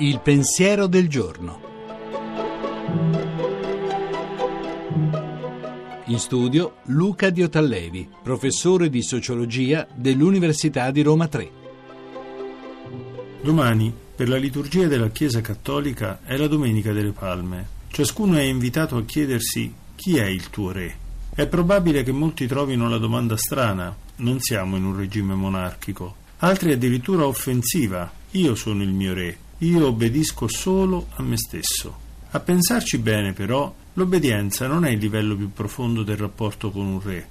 [0.00, 1.60] Il pensiero del giorno.
[6.06, 11.50] In studio Luca Diotallevi, professore di sociologia dell'Università di Roma 3.
[13.42, 17.66] Domani, per la liturgia della Chiesa Cattolica, è la Domenica delle Palme.
[17.88, 21.07] Ciascuno è invitato a chiedersi chi è il tuo re.
[21.38, 26.16] È probabile che molti trovino la domanda strana, non siamo in un regime monarchico.
[26.38, 31.96] Altri addirittura offensiva, io sono il mio re, io obbedisco solo a me stesso.
[32.30, 37.00] A pensarci bene, però, l'obbedienza non è il livello più profondo del rapporto con un
[37.00, 37.28] re.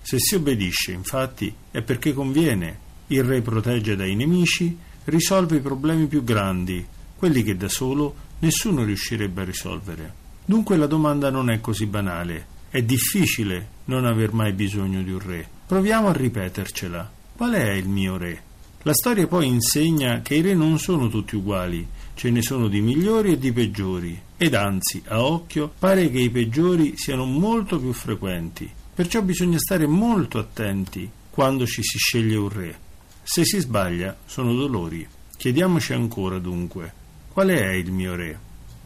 [0.00, 2.78] Se si obbedisce, infatti, è perché conviene.
[3.08, 4.74] Il re protegge dai nemici,
[5.04, 6.82] risolve i problemi più grandi,
[7.14, 10.14] quelli che da solo nessuno riuscirebbe a risolvere.
[10.46, 12.56] Dunque la domanda non è così banale.
[12.72, 15.44] È difficile non aver mai bisogno di un re.
[15.66, 17.10] Proviamo a ripetercela.
[17.34, 18.42] Qual è il mio re?
[18.82, 22.80] La storia poi insegna che i re non sono tutti uguali, ce ne sono di
[22.80, 27.92] migliori e di peggiori, ed anzi, a occhio, pare che i peggiori siano molto più
[27.92, 28.70] frequenti.
[28.94, 32.78] Perciò bisogna stare molto attenti quando ci si sceglie un re.
[33.24, 35.04] Se si sbaglia, sono dolori.
[35.36, 36.92] Chiediamoci ancora, dunque,
[37.32, 38.38] qual è il mio re?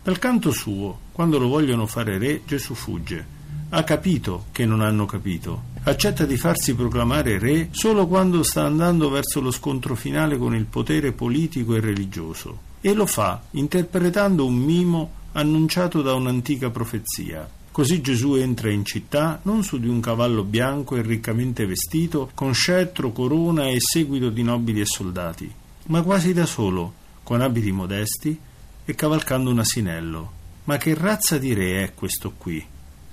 [0.03, 3.42] Dal canto suo, quando lo vogliono fare re, Gesù fugge.
[3.70, 9.11] Ha capito che non hanno capito accetta di farsi proclamare re solo quando sta andando
[9.11, 14.55] verso lo scontro finale con il potere politico e religioso e lo fa interpretando un
[14.55, 17.47] mimo annunciato da un'antica profezia.
[17.70, 22.55] Così Gesù entra in città non su di un cavallo bianco e riccamente vestito, con
[22.55, 25.53] scettro, corona e seguito di nobili e soldati,
[25.87, 28.39] ma quasi da solo, con abiti modesti
[28.85, 30.33] e cavalcando un asinello.
[30.65, 32.65] Ma che razza di re è questo qui?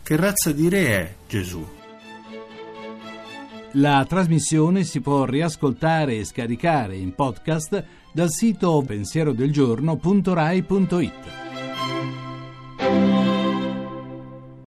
[0.03, 1.63] Che razza di re è Gesù?
[3.73, 11.40] La trasmissione si può riascoltare e scaricare in podcast dal sito pensierodelgiorno.rai.it.